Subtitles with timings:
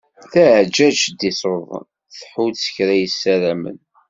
[0.31, 1.85] Taɛeǧǧaǧt i d-iṣuḍen
[2.31, 3.77] thudd s kra i ssaramen.